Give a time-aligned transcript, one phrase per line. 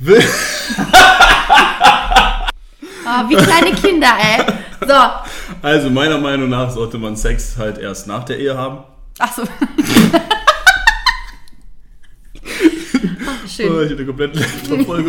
[0.00, 0.22] Will
[3.10, 4.44] Oh, wie kleine Kinder, ey.
[4.86, 4.94] So.
[5.62, 8.84] also meiner Meinung nach sollte man Sex halt erst nach der Ehe haben.
[9.18, 9.42] Ach so.
[13.26, 13.84] Ach, Oh, schön.
[13.84, 15.02] ich hätte komplett Laptop voll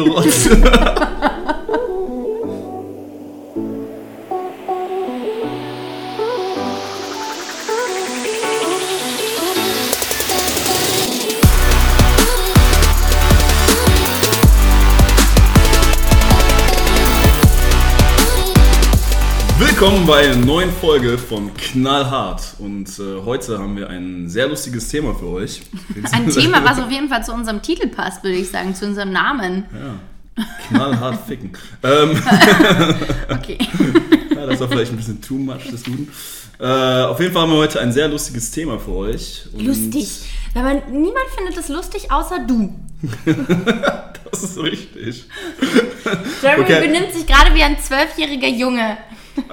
[19.80, 22.56] Willkommen bei einer neuen Folge von Knallhart.
[22.60, 25.62] Und äh, heute haben wir ein sehr lustiges Thema für euch.
[26.12, 29.14] Ein Thema, was auf jeden Fall zu unserem Titel passt, würde ich sagen, zu unserem
[29.14, 29.64] Namen.
[30.36, 30.44] Ja.
[30.68, 31.54] Knallhart ficken.
[31.82, 32.12] Ähm,
[33.30, 33.58] Okay.
[34.36, 36.12] ja, das war vielleicht ein bisschen too much des Guten.
[36.60, 39.46] Äh, auf jeden Fall haben wir heute ein sehr lustiges Thema für euch.
[39.54, 40.10] Und Lustig.
[40.56, 42.78] Aber niemand findet es lustig, außer du.
[44.30, 45.24] Das ist richtig.
[46.42, 46.86] Jeremy Okay.
[46.86, 48.98] benimmt sich gerade wie ein zwölfjähriger Junge.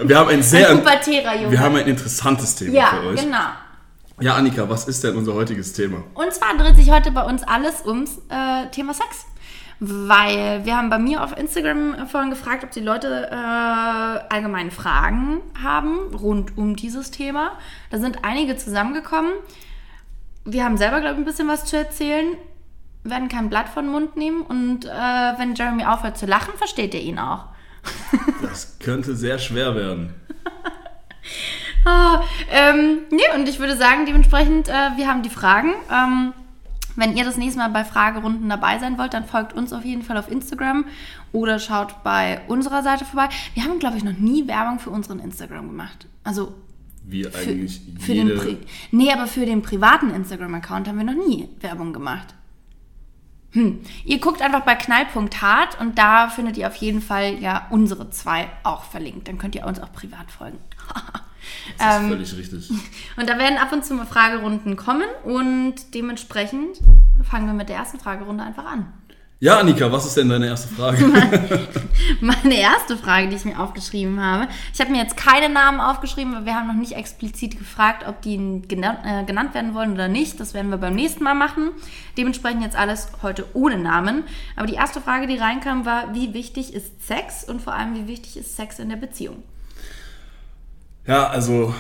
[0.03, 1.51] Wir haben ein sehr, Ein Junge.
[1.51, 3.21] wir haben ein interessantes Thema ja, für euch.
[3.21, 3.39] genau.
[4.21, 6.03] Ja, Annika, was ist denn unser heutiges Thema?
[6.15, 9.27] Und zwar dreht sich heute bei uns alles ums äh, Thema Sex.
[9.79, 13.35] Weil wir haben bei mir auf Instagram vorhin gefragt, ob die Leute äh,
[14.35, 17.59] allgemeine Fragen haben rund um dieses Thema.
[17.91, 19.33] Da sind einige zusammengekommen.
[20.47, 22.39] Wir haben selber, glaube ich, ein bisschen was zu erzählen,
[23.05, 27.03] werden kein Blatt von Mund nehmen und äh, wenn Jeremy aufhört zu lachen, versteht ihr
[27.03, 27.45] ihn auch.
[28.43, 30.11] Das könnte sehr schwer werden.
[31.89, 32.21] Ah,
[32.51, 35.73] ähm, nee, und ich würde sagen, dementsprechend, äh, wir haben die Fragen.
[35.89, 36.33] Ähm,
[36.97, 40.03] wenn ihr das nächste Mal bei Fragerunden dabei sein wollt, dann folgt uns auf jeden
[40.03, 40.87] Fall auf Instagram
[41.33, 43.29] oder schaut bei unserer Seite vorbei.
[43.55, 46.07] Wir haben, glaube ich, noch nie Werbung für unseren Instagram gemacht.
[46.25, 46.55] Also
[47.05, 48.31] Wie für, eigentlich für jede...
[48.31, 48.59] den Pri
[48.91, 52.35] Nee, aber für den privaten Instagram-Account haben wir noch nie Werbung gemacht.
[53.57, 53.81] Hm.
[54.05, 58.51] Ihr guckt einfach bei knall.hart und da findet ihr auf jeden Fall ja unsere zwei
[58.65, 59.29] auch verlinkt.
[59.29, 60.59] Dann könnt ihr uns auch privat folgen.
[61.79, 62.71] das ist ähm, völlig richtig.
[63.17, 66.81] Und da werden ab und zu mal Fragerunden kommen und dementsprechend
[67.23, 68.93] fangen wir mit der ersten Fragerunde einfach an.
[69.39, 71.05] Ja, Annika, was ist denn deine erste Frage?
[72.23, 74.49] Meine erste Frage, die ich mir aufgeschrieben habe.
[74.73, 78.23] Ich habe mir jetzt keine Namen aufgeschrieben, weil wir haben noch nicht explizit gefragt, ob
[78.23, 80.41] die genannt, äh, genannt werden wollen oder nicht.
[80.41, 81.73] Das werden wir beim nächsten Mal machen.
[82.17, 84.25] Dementsprechend jetzt alles heute ohne Namen.
[84.57, 88.09] Aber die erste Frage, die reinkam, war, wie wichtig ist Sex und vor allem, wie
[88.09, 89.43] wichtig ist Sex in der Beziehung?
[91.07, 91.75] Ja, also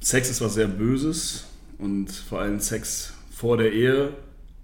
[0.00, 1.44] Sex ist was sehr Böses
[1.78, 4.12] und vor allem Sex vor der Ehe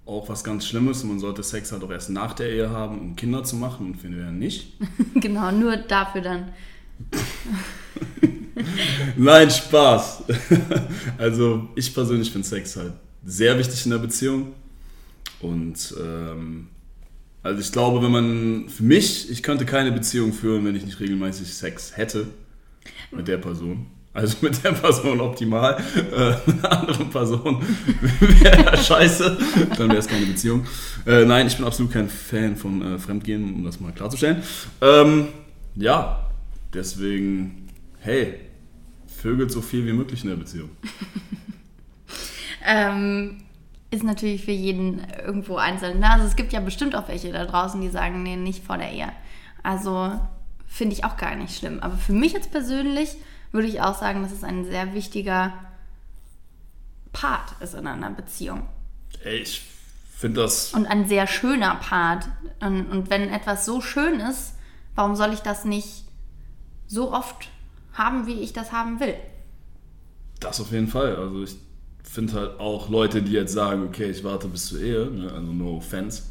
[0.07, 1.03] auch was ganz Schlimmes.
[1.03, 3.87] Und man sollte Sex halt auch erst nach der Ehe haben, um Kinder zu machen
[3.87, 4.73] und finde ja nicht.
[5.15, 6.51] genau, nur dafür dann.
[9.15, 10.23] Nein, Spaß.
[11.17, 12.93] Also ich persönlich finde Sex halt
[13.25, 14.53] sehr wichtig in der Beziehung.
[15.39, 16.67] Und ähm,
[17.43, 20.99] also ich glaube, wenn man, für mich, ich könnte keine Beziehung führen, wenn ich nicht
[20.99, 22.27] regelmäßig Sex hätte
[23.11, 23.87] mit der Person.
[24.17, 25.77] Also mit der Person optimal.
[25.95, 27.61] Äh, mit einer anderen Person
[28.19, 29.37] wäre scheiße.
[29.77, 30.65] Dann wäre es keine Beziehung.
[31.05, 34.41] Äh, nein, ich bin absolut kein Fan von äh, Fremdgehen, um das mal klarzustellen.
[34.81, 35.27] Ähm,
[35.75, 36.27] ja,
[36.73, 37.67] deswegen,
[37.99, 38.39] hey,
[39.05, 40.69] vögelt so viel wie möglich in der Beziehung.
[42.69, 43.37] Ähm,
[43.91, 45.99] ist natürlich für jeden irgendwo einzeln.
[45.99, 46.11] Ne?
[46.11, 48.91] Also es gibt ja bestimmt auch welche da draußen, die sagen, nee, nicht vor der
[48.91, 49.07] Ehe.
[49.63, 50.11] Also
[50.65, 51.79] finde ich auch gar nicht schlimm.
[51.79, 53.15] Aber für mich jetzt persönlich
[53.51, 55.53] würde ich auch sagen, dass es ein sehr wichtiger
[57.13, 58.67] Part ist in einer Beziehung.
[59.23, 59.63] Ey, ich
[60.15, 60.73] finde das.
[60.73, 62.27] Und ein sehr schöner Part.
[62.59, 64.53] Und, und wenn etwas so schön ist,
[64.95, 66.05] warum soll ich das nicht
[66.87, 67.49] so oft
[67.93, 69.15] haben, wie ich das haben will?
[70.39, 71.15] Das auf jeden Fall.
[71.15, 71.55] Also ich
[72.03, 75.31] finde halt auch Leute, die jetzt sagen, okay, ich warte bis zur Ehe, ne?
[75.31, 76.23] also no offense.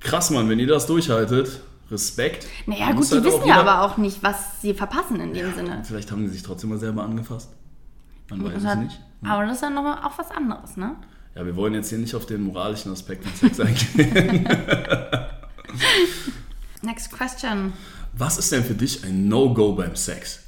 [0.00, 1.60] Krass, Mann, wenn ihr das durchhaltet,
[1.92, 2.46] Respekt.
[2.66, 5.54] Naja, Man gut, die halt wissen ja aber auch nicht, was sie verpassen in dem
[5.54, 5.82] Sinne.
[5.84, 7.50] Vielleicht haben die sich trotzdem mal selber angefasst.
[8.30, 9.00] Man weiß Das es nicht.
[9.24, 10.96] Aber das ist dann nochmal auch was anderes, ne?
[11.34, 14.46] Ja, wir wollen jetzt hier nicht auf den moralischen Aspekt von Sex eingehen.
[16.82, 17.72] Next question.
[18.12, 20.40] Was ist denn für dich ein No-Go beim Sex?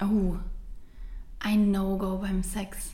[0.00, 0.36] Oh,
[1.40, 2.92] ein No-Go beim Sex.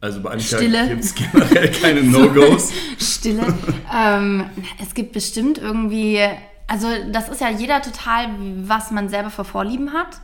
[0.00, 2.72] Also bei Annika gibt es generell keine No-Gos.
[2.98, 3.54] Stille.
[3.92, 4.44] ähm,
[4.80, 6.20] es gibt bestimmt irgendwie,
[6.68, 8.28] also das ist ja jeder total,
[8.62, 10.20] was man selber für Vorlieben hat.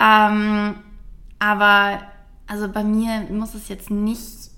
[0.00, 0.76] Ähm,
[1.38, 2.00] aber
[2.46, 4.50] also bei mir muss es jetzt nicht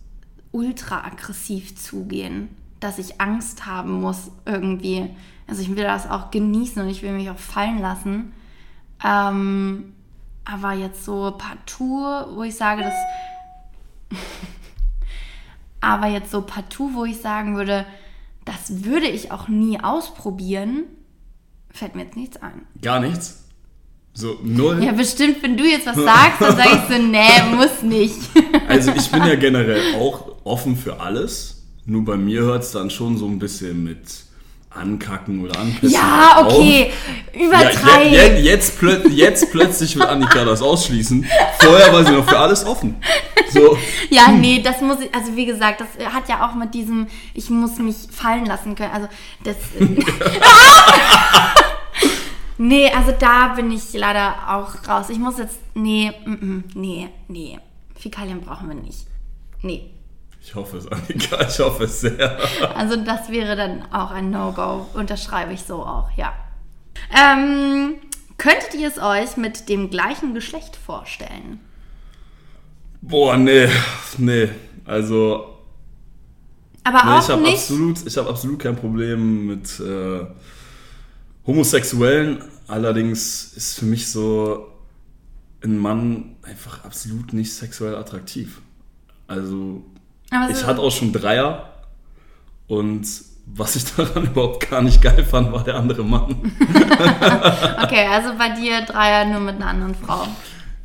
[0.53, 2.49] ultra aggressiv zugehen,
[2.79, 5.11] dass ich Angst haben muss irgendwie.
[5.49, 8.33] Also ich will das auch genießen und ich will mich auch fallen lassen.
[9.05, 9.95] Ähm,
[10.45, 12.95] aber jetzt so partout, wo ich sage, dass
[15.81, 17.85] Aber jetzt so partout, wo ich sagen würde,
[18.45, 20.85] das würde ich auch nie ausprobieren,
[21.71, 22.67] fällt mir jetzt nichts ein.
[22.81, 23.45] Gar nichts?
[24.13, 24.83] So null?
[24.83, 28.19] Ja, bestimmt, wenn du jetzt was sagst, dann sage ich so, nee, muss nicht.
[28.69, 31.65] Also ich bin ja generell auch offen für alles.
[31.85, 34.24] Nur bei mir hört es dann schon so ein bisschen mit
[34.75, 35.91] ankacken oder anpissen.
[35.91, 36.93] Ja, okay,
[37.33, 38.11] übertreib.
[38.13, 41.25] Ja, je, je, jetzt, plö jetzt plötzlich will Annika das ausschließen.
[41.61, 42.97] Vorher war sie noch für alles offen.
[43.51, 43.79] So.
[44.11, 47.51] Ja, nee, das muss ich, also wie gesagt, das hat ja auch mit diesem, ich
[47.51, 48.91] muss mich fallen lassen können.
[48.93, 49.09] Also
[49.45, 49.57] das.
[52.59, 55.09] nee, also da bin ich leider auch raus.
[55.09, 57.59] Ich muss jetzt, nee, mm, mm, nee, nee.
[57.97, 59.07] Fäkalien brauchen wir nicht.
[59.63, 59.91] Nee.
[60.45, 62.39] Ich hoffe es, Annika, ich hoffe es sehr.
[62.77, 64.87] Also das wäre dann auch ein No-Go.
[64.93, 66.35] Unterschreibe ich so auch, ja.
[67.11, 67.95] Ähm,
[68.37, 71.61] könntet ihr es euch mit dem gleichen Geschlecht vorstellen?
[73.01, 73.69] Boah, nee,
[74.19, 74.51] nee.
[74.85, 75.61] Also.
[76.85, 77.55] Aber nee, auch ich habe nicht.
[77.55, 80.27] absolut, ich hab absolut kein Problem mit äh,
[81.47, 82.45] Homosexuellen.
[82.67, 84.69] Allerdings ist für mich so
[85.63, 88.61] ein Mann einfach absolut nicht sexuell attraktiv.
[89.27, 89.83] Also
[90.35, 91.71] Aber ich so- hatte auch schon Dreier
[92.67, 93.07] und
[93.47, 96.53] was ich daran überhaupt gar nicht geil fand, war der andere Mann.
[97.83, 100.27] Okay, also bei dir Dreier nur mit einer anderen Frau.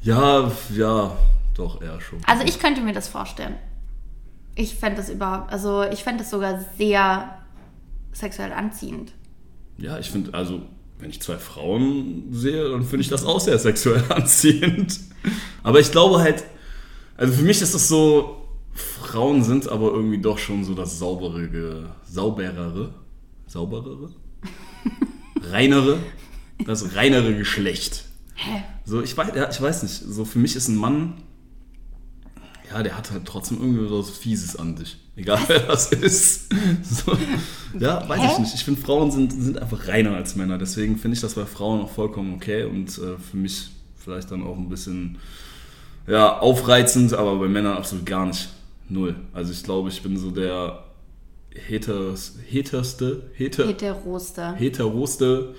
[0.02, 1.12] Ja, ja,
[1.56, 2.20] doch, eher schon.
[2.26, 3.56] Also ich könnte mir das vorstellen.
[4.56, 7.38] Ich fände das überhaupt, also ich fände das sogar sehr
[8.12, 9.14] sexuell anziehend.
[9.78, 10.62] Ja, ich finde, also,
[11.00, 15.00] wenn ich zwei Frauen sehe, dann finde ich das auch sehr sexuell anziehend.
[15.64, 16.44] Aber ich glaube halt,
[17.16, 21.96] also für mich ist das so, Frauen sind aber irgendwie doch schon so das sauberere,
[22.04, 22.94] sauberere,
[23.48, 24.12] sauberere,
[25.42, 26.00] reinere,
[26.66, 28.06] das reinere Geschlecht.
[28.36, 28.64] Hä?
[28.86, 31.16] So, ich weiß, ja, ich weiß nicht, so für mich ist ein Mann,
[32.72, 34.98] ja, der hat halt trotzdem irgendwie so was Fieses an sich.
[35.16, 36.50] Egal wer das ist.
[36.82, 37.18] So,
[37.78, 38.30] ja, weiß Hä?
[38.32, 38.56] ich nicht.
[38.56, 40.58] Ich finde, Frauen sind, sind einfach reiner als Männer.
[40.58, 44.44] Deswegen finde ich das bei Frauen auch vollkommen okay und äh, für mich vielleicht dann
[44.44, 45.18] auch ein bisschen
[46.08, 48.50] ja, aufreizend, aber bei Männern absolut gar nicht.
[48.90, 49.16] Null.
[49.34, 50.84] Also ich glaube, ich bin so der
[51.52, 54.56] heters, heterste, heter, Heteroste.
[54.56, 55.56] heteroste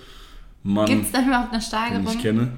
[0.62, 2.06] Mann, Gibt es da überhaupt eine den Steigerung?
[2.08, 2.52] ich kenne.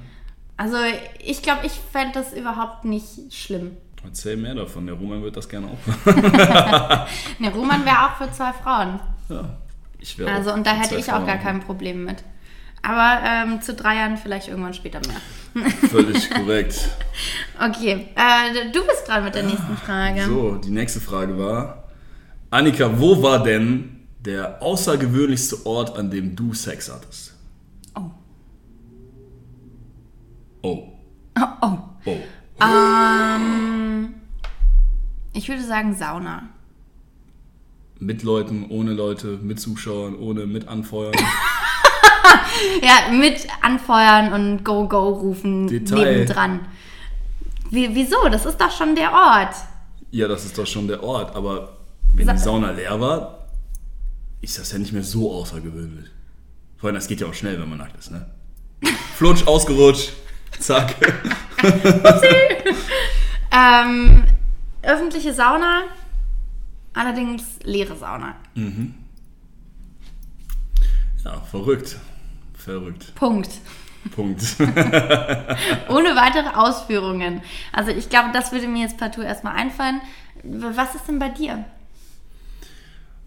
[0.56, 0.76] Also
[1.24, 3.72] ich glaube, ich fände das überhaupt nicht schlimm.
[4.04, 4.86] Erzähl mehr davon.
[4.86, 6.06] Der Roman wird das gerne auch.
[7.38, 8.98] Ne, Roman wäre auch für zwei Frauen.
[9.28, 9.56] ja,
[10.00, 12.25] ich wäre Also und da hätte ich auch gar kein Problem mit.
[12.82, 15.70] Aber ähm, zu drei Jahren vielleicht irgendwann später mehr.
[15.88, 16.88] Völlig korrekt.
[17.61, 20.25] Okay, äh, du bist dran mit der nächsten Frage.
[20.25, 21.84] So, die nächste Frage war:
[22.50, 27.34] Annika, wo war denn der außergewöhnlichste Ort, an dem du Sex hattest?
[27.94, 28.11] Oh.
[30.62, 30.88] Oh.
[31.38, 31.78] Oh, oh.
[32.05, 32.17] Oh.
[32.64, 34.14] Ähm,
[35.32, 36.49] ich würde sagen Sauna.
[38.00, 41.14] Mit Leuten, ohne Leute, mit Zuschauern, ohne, mit Anfeuern.
[42.82, 46.19] Ja, mit anfeuern und Go Go rufen Detail.
[46.19, 46.60] nebendran.
[47.70, 48.28] Wie, wieso?
[48.28, 49.54] Das ist doch schon der Ort.
[50.10, 51.78] ja, das ist doch schon der Ort, aber
[52.14, 53.46] wenn Sa- die Sauna leer war,
[54.42, 56.06] ist das ja nicht mehr so außergewöhnlich.
[56.76, 58.26] Vor allem, das geht ja auch schnell, wenn man nackt ist, ne?
[59.16, 60.12] Flutsch, ausgerutscht,
[60.58, 60.94] zack.
[63.54, 64.25] Ähm,
[64.82, 65.82] öffentliche Sauna,
[66.94, 68.34] allerdings leere Sauna.
[71.25, 71.97] Ja, verrückt.
[72.64, 73.14] Verrückt.
[73.14, 73.49] Punkt.
[74.14, 74.42] Punkt.
[74.59, 77.40] Ohne weitere Ausführungen.
[77.73, 80.00] Also ich glaube, das würde mir jetzt partout erstmal einfallen.
[80.45, 81.64] Was ist denn bei dir?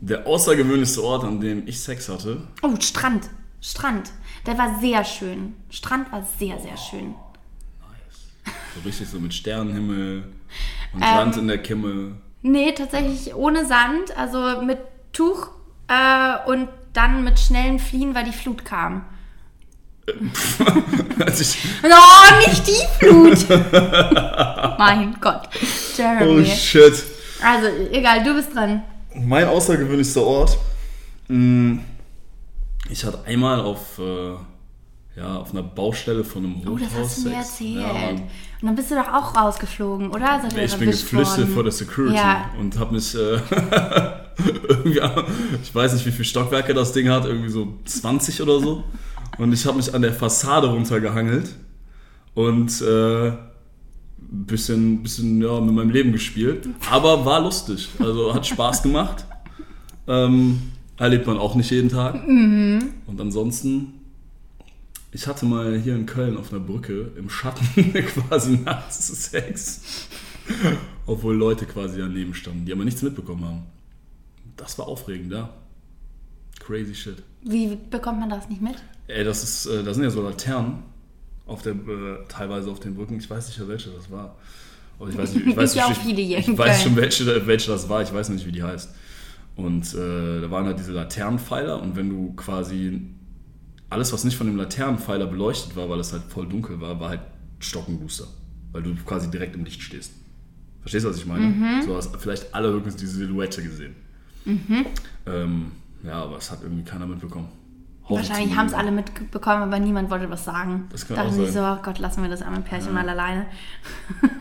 [0.02, 3.30] Der außergewöhnlichste Ort, an dem ich Sex hatte, Oh, Strand.
[3.62, 4.12] Strand.
[4.46, 5.56] Der war sehr schön.
[5.70, 7.16] Strand war sehr, sehr schön.
[8.76, 10.26] so richtig so mit Sternenhimmel
[10.94, 11.08] und Ähm.
[11.16, 12.18] Sand in der Kimme.
[12.42, 14.78] Nee, tatsächlich ohne Sand, also mit
[15.14, 15.50] Tuch
[15.88, 19.06] äh, und dann mit schnellen Fliehen, weil die Flut kam.
[21.26, 23.50] Als ich, Oh, nicht die Flut!
[24.78, 25.50] mein Gott.
[25.54, 26.46] oh Jeremy.
[26.46, 27.04] shit.
[27.44, 28.84] also, egal, du bist dran.
[29.16, 30.58] Mein außergewöhnlichster Ort.
[31.28, 31.80] mh,
[32.90, 34.34] Ich hatte einmal auf, äh,
[35.20, 37.76] ja, auf einer Baustelle von einem Oh, Hochhaus das hast du mir erzählt.
[37.82, 38.24] Ja, und
[38.62, 40.42] dann bist du doch auch rausgeflogen, oder?
[40.56, 41.54] Ihr ich bin geflüchtet worden?
[41.54, 42.50] vor der Security Ja.
[42.60, 43.40] und habe mich äh,
[44.68, 45.02] irgendwie,
[45.64, 48.84] ich weiß nicht, wie viele Stockwerke das Ding hat, irgendwie so 20 oder so.
[49.38, 51.54] Und ich habe mich an der Fassade runtergehangelt
[52.34, 53.32] und äh,
[54.18, 56.68] bisschen, bisschen ja, mit meinem Leben gespielt.
[56.90, 57.90] Aber war lustig.
[58.00, 59.26] Also hat Spaß gemacht.
[60.08, 60.62] Ähm,
[60.98, 62.28] erlebt man auch nicht jeden Tag.
[62.28, 62.92] Mhm.
[63.08, 63.94] Und ansonsten,
[65.12, 70.08] ich hatte mal hier in Köln auf einer Brücke im Schatten quasi nachts Sex.
[71.08, 73.64] Obwohl Leute quasi daneben standen, die aber nichts mitbekommen haben.
[74.58, 75.50] Das war aufregend, ja.
[76.66, 77.22] Crazy shit.
[77.44, 78.76] Wie bekommt man das nicht mit?
[79.08, 80.84] Ey, das ist, äh, sind ja so Laternen
[81.46, 83.18] auf der, äh, teilweise auf den Brücken.
[83.18, 84.36] Ich weiß nicht, welche das war.
[84.98, 87.88] Aber ich weiß nicht, ich weiß viele hier ich, ich weiß schon, welche, welche das
[87.88, 88.02] war.
[88.02, 88.90] Ich weiß nicht, wie die heißt.
[89.56, 93.02] Und äh, da waren halt diese Laternenpfeiler und wenn du quasi
[93.90, 97.10] alles, was nicht von dem Laternenpfeiler beleuchtet war, weil es halt voll dunkel war, war
[97.10, 97.22] halt
[97.60, 98.28] Stockenbooster.
[98.72, 100.14] Weil du quasi direkt im Licht stehst.
[100.82, 101.46] Verstehst du, was ich meine?
[101.46, 101.82] Mhm.
[101.86, 103.96] So hast vielleicht alle höchstens diese Silhouette gesehen.
[105.26, 105.72] Ähm,
[106.04, 107.50] ja, aber es hat irgendwie keiner mitbekommen.
[108.08, 110.88] Wahrscheinlich haben es alle mitbekommen, aber niemand wollte was sagen.
[110.92, 111.54] Das kann Dachten auch sie sein.
[111.54, 113.48] so, oh Gott, lassen wir das arme Pärchen mal alleine.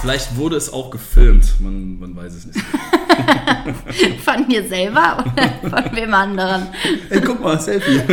[0.00, 2.58] Vielleicht wurde es auch gefilmt, man, man weiß es nicht.
[4.24, 6.68] Von dir selber oder von wem anderen?
[7.10, 7.98] Ey, guck mal, Selfie.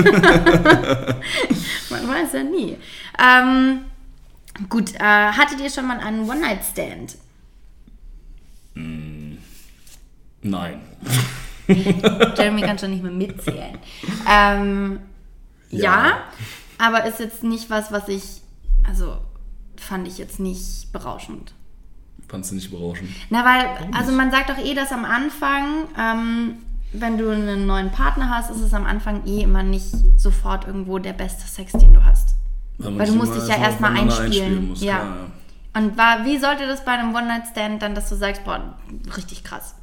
[1.90, 2.78] Man weiß ja nie.
[3.18, 3.86] Ähm,
[4.70, 7.16] gut, äh, hattet ihr schon mal einen One-Night-Stand?
[8.76, 10.82] Nein.
[12.38, 13.78] Jeremy kann schon nicht mehr mitzählen.
[14.30, 15.00] Ähm,
[15.70, 16.06] ja.
[16.08, 16.18] Ja.
[16.78, 18.42] aber ist jetzt nicht was, was ich,
[18.88, 19.18] also
[19.76, 21.54] fand ich jetzt nicht berauschend.
[22.28, 23.10] Fandst du nicht berauschend?
[23.30, 26.56] Na, weil, also man sagt doch eh, dass am Anfang, ähm,
[26.92, 31.00] wenn du einen neuen Partner hast, ist es am Anfang eh immer nicht sofort irgendwo
[31.00, 32.36] der beste Sex, den du hast.
[32.78, 34.70] Weil du musst dich ja erstmal aufeinander einspielen.
[34.70, 34.98] muss, ja.
[34.98, 35.32] klar, ja.
[35.82, 38.76] Und war, wie sollte das bei einem One-Night-Stand dann, dass du sagst, boah,
[39.16, 39.76] richtig krass.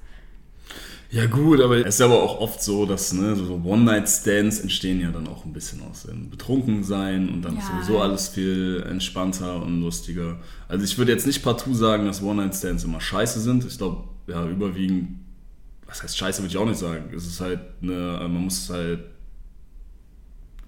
[1.14, 5.12] Ja gut, aber es ist aber auch oft so, dass ne, so One-Night-Stands entstehen ja
[5.12, 7.76] dann auch ein bisschen aus dem Betrunkensein und dann ist Ja.
[7.76, 10.38] sowieso alles viel entspannter und lustiger.
[10.66, 13.64] Also ich würde jetzt nicht partout sagen, dass One-Night-Stands immer scheiße sind.
[13.64, 15.20] Ich glaube, ja, überwiegend,
[15.86, 17.04] was heißt scheiße, würde ich auch nicht sagen.
[17.14, 19.04] Es ist halt eine, man muss halt,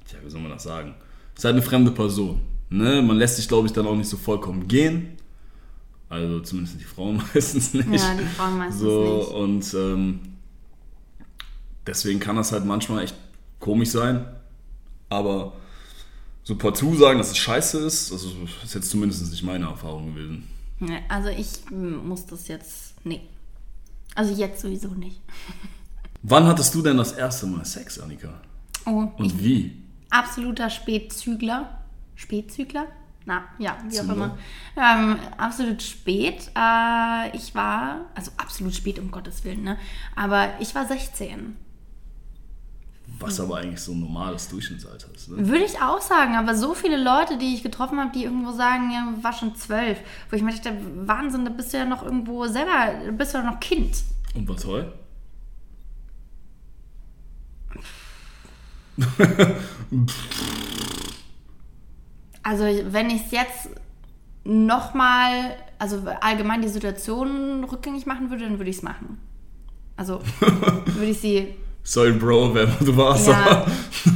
[0.09, 0.95] tja, wie soll man das sagen?
[1.35, 2.41] Es ist halt eine fremde Person.
[2.71, 3.03] Ne?
[3.03, 5.09] Man lässt sich, glaube ich, dann auch nicht so vollkommen gehen.
[6.09, 7.89] Also zumindest die Frauen meistens nicht.
[7.89, 9.75] Ja, die Frauen meistens so, nicht.
[9.75, 10.21] Und ähm,
[11.87, 13.17] deswegen kann das halt manchmal echt
[13.61, 14.27] komisch sein.
[15.09, 15.53] Aber
[16.43, 18.29] so partout sagen, dass es scheiße ist, also
[18.65, 20.49] ist jetzt zumindest nicht meine Erfahrung gewesen.
[21.09, 23.23] Also ich mm, muss das jetzt, nee.
[24.15, 25.21] Also jetzt sowieso nicht.
[26.23, 28.41] Wann hattest du denn das erste Mal Sex, Annika?
[28.85, 29.83] Oh, Und wie?
[30.11, 31.79] absoluter Spätzügler.
[32.15, 32.87] Spätzügler?
[33.27, 34.39] Na, ja, wie auch immer.
[34.77, 36.51] Ähm, absolut spät.
[36.57, 39.79] Äh, ich war, also absolut spät, um Gottes Willen, ne?
[40.15, 41.57] Aber ich war 16.
[43.19, 45.31] Was aber eigentlich so ein normales Durchschnittsalter ist.
[45.31, 45.49] Ne?
[45.49, 48.91] Würde ich auch sagen, aber so viele Leute, die ich getroffen habe, die irgendwo sagen,
[48.91, 49.99] ja, war schon zwölf.
[50.29, 53.39] Wo ich mir dachte, Wahnsinn, da bist du ja noch irgendwo selber, da bist du
[53.39, 54.03] ja noch Kind.
[54.35, 54.93] Und war toll?
[62.43, 63.71] Also wenn ich es jetzt
[64.45, 69.19] nochmal, also allgemein die Situation rückgängig machen würde, dann würde ich es machen.
[69.97, 71.57] Also würde ich sie,
[71.89, 73.29] Sorry, Bro, wer du warst.
[73.29, 73.65] Ja.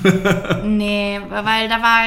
[0.02, 2.02] aber- nee, weil da war,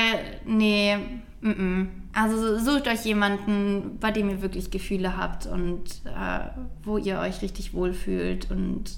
[0.46, 0.98] nee,
[1.40, 1.88] mm -mm.
[2.12, 6.40] also sucht euch jemanden, bei dem ihr wirklich Gefühle habt und äh,
[6.84, 8.98] wo ihr euch richtig wohlfühlt und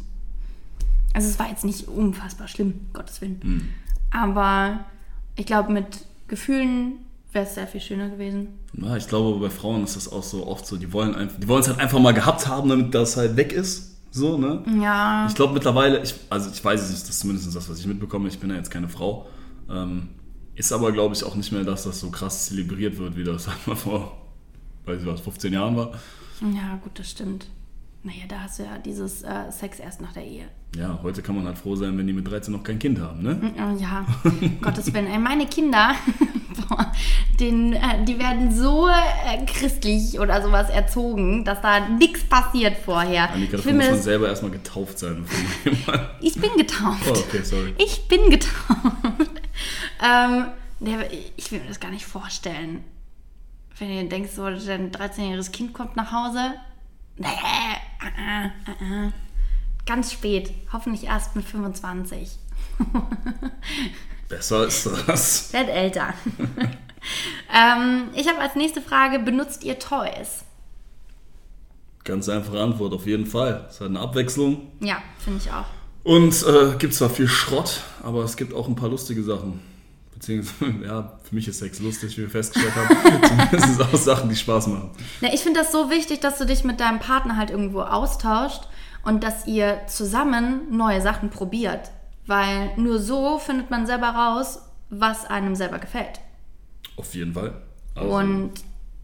[1.13, 3.73] also es war jetzt nicht unfassbar schlimm, Gottes Willen.
[4.11, 4.79] Aber
[5.35, 5.85] ich glaube, mit
[6.27, 6.93] Gefühlen
[7.31, 8.47] wäre es sehr viel schöner gewesen.
[8.73, 11.47] Ja, ich glaube, bei Frauen ist das auch so oft so, die wollen einfach, die
[11.47, 13.94] wollen es halt einfach mal gehabt haben, damit das halt weg ist.
[14.15, 14.63] So, ne?
[14.81, 15.27] Ja.
[15.27, 17.85] Ich glaube mittlerweile, ich, also ich weiß es nicht, das ist zumindest das, was ich
[17.85, 19.27] mitbekomme, ich bin ja jetzt keine Frau.
[19.69, 20.07] Ähm,
[20.55, 23.43] ist aber, glaube ich, auch nicht mehr, dass das so krass zelebriert wird, wie das
[23.45, 24.17] sag mal vor,
[24.85, 25.91] weiß ich was, 15 Jahren war.
[26.39, 27.47] Ja, gut, das stimmt.
[28.03, 30.47] Naja, da hast du ja dieses äh, Sex erst nach der Ehe.
[30.77, 33.21] Ja, heute kann man halt froh sein, wenn die mit 13 noch kein Kind haben,
[33.21, 33.51] ne?
[33.57, 34.05] Oh, ja,
[34.61, 35.07] Gottes Willen.
[35.07, 35.93] Ey, meine Kinder,
[36.55, 36.91] boah,
[37.39, 43.31] den, äh, die werden so äh, christlich oder sowas erzogen, dass da nichts passiert vorher.
[43.31, 45.25] Annika, ich, dafür muss man selber erstmal getauft sein.
[46.21, 47.03] Ich bin getauft.
[47.07, 47.73] oh, okay, sorry.
[47.77, 48.55] Ich bin getauft.
[50.03, 50.47] ähm,
[50.79, 52.83] der, ich will mir das gar nicht vorstellen.
[53.77, 56.53] Wenn ihr denkt, so dein 13-jähriges Kind kommt nach Hause.
[57.17, 59.11] Nee, äh, äh, äh, äh.
[59.85, 60.51] Ganz spät.
[60.73, 62.37] Hoffentlich erst mit 25.
[64.29, 65.53] Besser ist das.
[65.53, 66.13] Werd älter.
[67.53, 70.43] ähm, ich habe als nächste Frage, benutzt ihr Toys?
[72.03, 73.65] Ganz einfache Antwort, auf jeden Fall.
[73.69, 74.71] Es hat eine Abwechslung.
[74.79, 75.65] Ja, finde ich auch.
[76.03, 79.59] Und äh, gibt zwar viel Schrott, aber es gibt auch ein paar lustige Sachen.
[80.13, 83.49] Beziehungsweise, ja, für mich ist Sex lustig, wie wir festgestellt haben.
[83.49, 84.91] Zumindest auch Sachen, die Spaß machen.
[85.21, 88.61] Ja, ich finde das so wichtig, dass du dich mit deinem Partner halt irgendwo austauscht
[89.03, 91.91] und dass ihr zusammen neue Sachen probiert.
[92.27, 96.19] Weil nur so findet man selber raus, was einem selber gefällt.
[96.97, 97.61] Auf jeden Fall.
[97.95, 98.51] Also, Und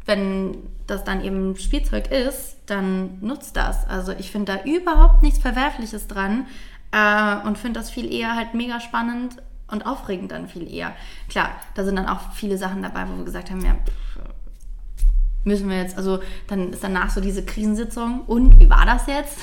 [0.05, 3.87] wenn das dann eben Spielzeug ist, dann nutzt das.
[3.87, 6.47] Also ich finde da überhaupt nichts Verwerfliches dran
[6.91, 9.37] äh, und finde das viel eher halt mega spannend
[9.67, 10.93] und aufregend dann viel eher.
[11.29, 14.10] Klar, da sind dann auch viele Sachen dabei, wo wir gesagt haben, ja, pff,
[15.43, 19.37] müssen wir jetzt, also dann ist danach so diese Krisensitzung und wie war das jetzt?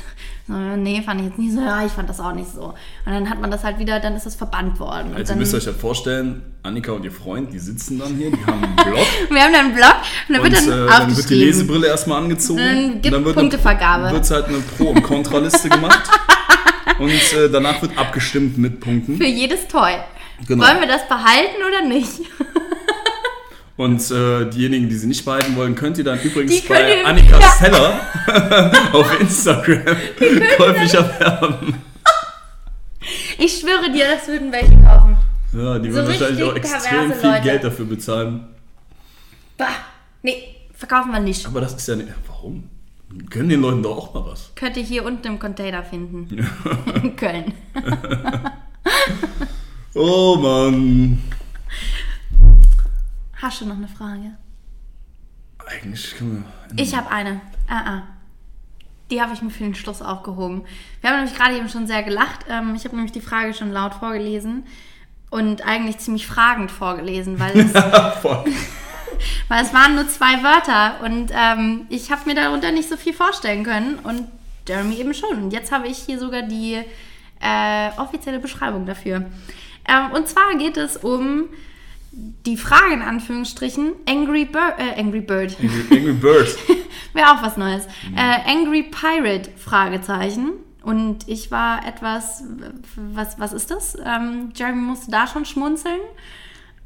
[0.46, 2.66] So, nee, fand ich jetzt nicht so, ja, ich fand das auch nicht so.
[3.06, 5.08] Und dann hat man das halt wieder, dann ist das verbannt worden.
[5.08, 8.30] Also ihr dann, müsst euch ja vorstellen, Annika und ihr Freund, die sitzen dann hier,
[8.30, 9.06] die haben einen Block.
[9.30, 9.96] wir haben dann einen Blog
[10.28, 11.34] und da Und wird dann äh, dann wird die.
[11.34, 12.58] Lesebrille erstmal angezogen.
[12.58, 14.04] Dann gibt und wird Punktevergabe.
[14.04, 16.08] Dann wird halt eine Pro- und Kontraliste gemacht.
[16.98, 19.18] Und äh, danach wird abgestimmt mit Punkten.
[19.18, 19.92] Für jedes Toy.
[20.48, 20.64] Genau.
[20.64, 22.22] Wollen wir das behalten oder nicht?
[23.78, 27.38] Und äh, diejenigen, die sie nicht behalten wollen, könnt ihr dann übrigens Die bei Annika
[27.38, 27.48] ja.
[27.48, 28.00] Seller
[28.92, 29.96] auf Instagram
[30.56, 31.74] käuflich erwerben.
[33.38, 35.16] Ich schwöre dir, das würden welche kaufen.
[35.54, 37.42] Ja, die So würden wahrscheinlich auch extrem viel Leute.
[37.42, 38.48] Geld dafür bezahlen.
[39.56, 39.68] Bah.
[40.22, 40.42] Nee,
[40.74, 41.46] verkaufen wir nicht.
[41.46, 42.08] Aber das ist ja nicht.
[42.26, 42.68] Warum?
[43.30, 44.50] Gönnen den Leuten doch auch mal was.
[44.56, 46.28] Könnt ihr hier unten im Container finden.
[47.02, 47.54] In Köln.
[49.94, 51.22] Oh Mann.
[53.40, 54.36] Hast du noch eine Frage?
[55.64, 56.82] Eigentlich können wir.
[56.82, 57.40] Ich habe eine.
[57.68, 58.02] Ah, ah.
[59.10, 60.64] Die habe ich mir für den Schluss aufgehoben.
[61.00, 62.46] Wir haben nämlich gerade eben schon sehr gelacht.
[62.48, 64.66] Ähm, ich habe nämlich die Frage schon laut vorgelesen
[65.30, 67.74] und eigentlich ziemlich fragend vorgelesen, weil es,
[69.48, 73.14] weil es waren nur zwei Wörter und ähm, ich habe mir darunter nicht so viel
[73.14, 74.28] vorstellen können und
[74.66, 75.44] Jeremy eben schon.
[75.44, 76.82] Und jetzt habe ich hier sogar die
[77.40, 79.26] äh, offizielle Beschreibung dafür.
[79.88, 81.48] Ähm, und zwar geht es um
[82.12, 85.56] die Frage in Anführungsstrichen Angry, Bir äh, Angry Bird.
[85.60, 86.56] Angry, Angry Bird.
[87.12, 87.86] Wäre auch was Neues.
[88.16, 90.52] Äh, Angry Pirate, Fragezeichen.
[90.82, 92.44] Und ich war etwas,
[92.96, 93.96] was, was ist das?
[94.04, 96.00] Ähm, Jeremy musste da schon schmunzeln.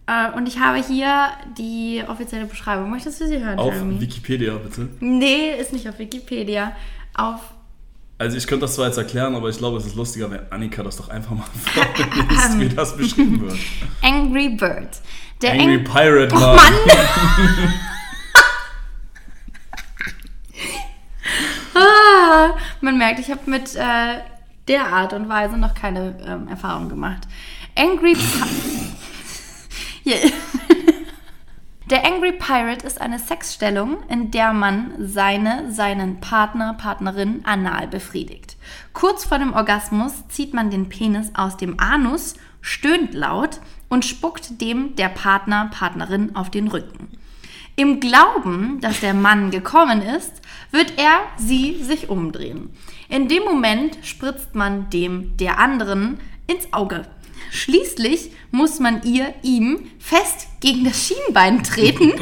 [0.07, 2.91] Äh, und ich habe hier die offizielle Beschreibung.
[2.91, 4.01] Möchtest du sie hören, Auf Jeremy?
[4.01, 4.89] Wikipedia, bitte.
[5.01, 6.75] Nee, ist nicht auf Wikipedia.
[7.15, 7.41] Auf
[8.23, 10.85] Also ich könnte das zwar jetzt erklären, aber ich glaube, es ist lustiger, wenn Annika
[10.85, 13.59] das doch einfach mal vorliest, wie das beschrieben wird.
[14.03, 15.01] Angry Bird.
[15.43, 16.55] Der Angry Ang Pirate Oh Mann.
[16.55, 16.73] Mann!
[21.75, 24.21] ah, man merkt, ich habe mit äh,
[24.69, 27.23] der Art und Weise noch keine ähm, Erfahrung gemacht.
[27.75, 28.21] Angry Pi
[30.05, 30.31] Hier.
[31.93, 38.57] Der Angry Pirate ist eine Sexstellung, in der man seine, seinen Partner, Partnerin anal befriedigt.
[38.95, 44.59] Kurz vor dem Orgasmus zieht man den Penis aus dem Anus, stöhnt laut und spuckt
[44.63, 47.09] dem der Partner, Partnerin auf den Rücken.
[47.77, 52.71] Im Glauben, dass der Mann gekommen ist, wird er sie sich umdrehen.
[53.11, 57.05] In dem Moment spritzt man dem der anderen ins Auge.
[57.51, 62.13] Schließlich muss man ihr ihm fest gegen das Schienbein treten,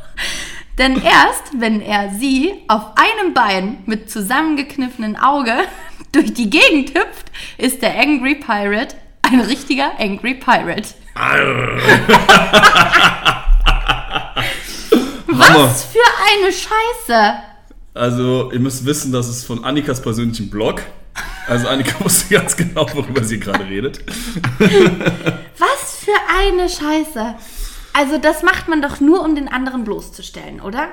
[0.78, 5.54] denn erst wenn er sie auf einem Bein mit zusammengekniffenen Auge
[6.12, 10.88] durch die Gegend hüpft, ist der Angry Pirate ein richtiger Angry Pirate.
[15.26, 17.34] Was für eine Scheiße!
[17.94, 20.82] Also, ihr müsst wissen, das ist von Annikas persönlichen Blog.
[21.50, 23.98] Also Annika wusste ganz genau, worüber sie gerade redet.
[25.58, 27.34] Was für eine Scheiße!
[27.92, 30.90] Also das macht man doch nur, um den anderen bloßzustellen, oder?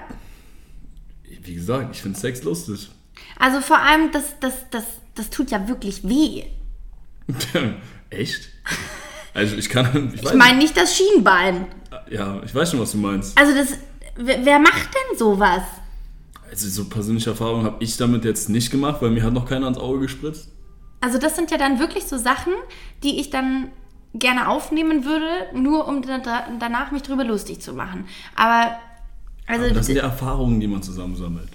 [1.43, 2.89] Wie gesagt, ich finde Sex lustig.
[3.37, 6.45] Also vor allem, das, das, das, das tut ja wirklich weh.
[8.09, 8.49] Echt?
[9.35, 11.67] Also ich kann, ich Ich meine nicht das Schienbein.
[12.09, 13.37] ja, ich weiß schon, was du meinst.
[13.37, 13.77] Also das,
[14.15, 15.61] wer macht denn sowas?
[16.49, 19.65] Also so persönliche Erfahrungen habe ich damit jetzt nicht gemacht, weil mir hat noch keiner
[19.65, 20.51] ans Auge gespritzt.
[21.01, 22.53] Also das sind ja dann wirklich so Sachen,
[23.03, 23.69] die ich dann
[24.13, 28.05] gerne aufnehmen würde, nur um da, da, danach mich drüber lustig zu machen.
[28.35, 28.77] Aber
[29.45, 31.49] also Aber das sind ja Erfahrungen, die man zusammensammelt.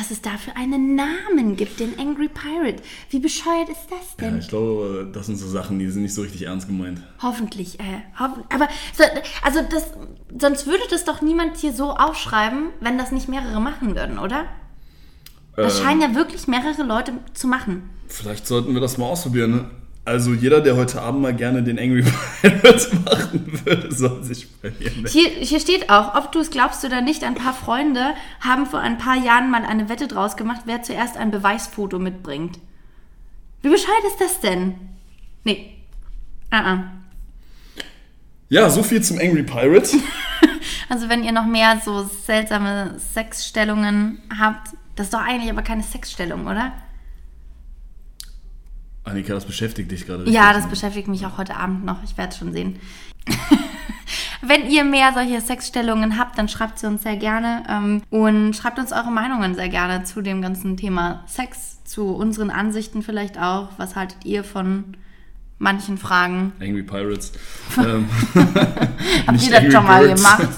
[0.00, 2.82] Dass es dafür einen Namen gibt, den Angry Pirate.
[3.10, 4.38] Wie bescheuert ist das Ja, denn?
[4.38, 7.02] ich glaube, das sind so Sachen, die sind nicht so richtig ernst gemeint.
[7.20, 7.82] Hoffentlich, äh,
[8.18, 9.04] hoffen, aber so,
[9.42, 9.92] also das,
[10.40, 14.44] sonst würde das doch niemand hier so aufschreiben, wenn das nicht mehrere machen würden, oder?
[15.56, 17.90] Das Ähm, scheinen ja wirklich mehrere Leute zu machen.
[18.06, 19.70] Vielleicht sollten wir das mal ausprobieren.
[20.10, 22.02] Also jeder, der heute Abend mal gerne den Angry
[22.42, 25.06] Pirate machen würde, soll sich bei mir melden.
[25.06, 28.80] Hier, hier steht auch, ob du es glaubst oder nicht, ein paar Freunde haben vor
[28.80, 32.58] ein paar Jahren mal eine Wette draus gemacht, wer zuerst ein Beweisfoto mitbringt.
[33.62, 34.74] Wie bescheuert ist das denn?
[35.44, 35.76] Nee.
[36.50, 36.84] Ah, ah.
[38.48, 39.96] Ja, so viel zum Angry Pirate.
[40.88, 45.84] Also wenn ihr noch mehr so seltsame Sexstellungen habt, das ist doch eigentlich aber keine
[45.84, 46.72] Sexstellung, oder?
[49.10, 50.28] Annika, das beschäftigt dich gerade.
[50.30, 50.70] Ja, das ne?
[50.70, 52.02] beschäftigt mich auch heute Abend noch.
[52.04, 52.78] Ich werde es schon sehen.
[54.42, 58.78] wenn ihr mehr solche Sexstellungen habt, dann schreibt sie uns sehr gerne ähm, und schreibt
[58.78, 63.70] uns eure Meinungen sehr gerne zu dem ganzen Thema Sex, zu unseren Ansichten vielleicht auch.
[63.76, 64.96] Was haltet ihr von
[65.58, 66.52] manchen Fragen?
[66.60, 67.32] Angry Pirates.
[67.78, 68.08] ähm,
[69.26, 70.48] Habt ihr das schon mal gemacht?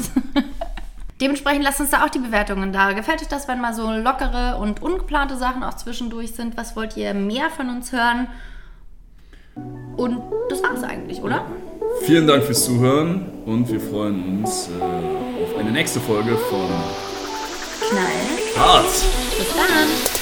[1.22, 2.94] Dementsprechend lasst uns da auch die Bewertungen da.
[2.94, 6.56] Gefällt euch das, wenn mal so lockere und ungeplante Sachen auch zwischendurch sind?
[6.56, 8.26] Was wollt ihr mehr von uns hören?
[9.96, 11.46] Und das war's eigentlich, oder?
[12.02, 16.66] Vielen Dank fürs Zuhören und wir freuen uns äh, auf eine nächste Folge von
[17.88, 18.56] Knall.
[18.56, 18.87] Hart.
[18.87, 20.21] Bis dann.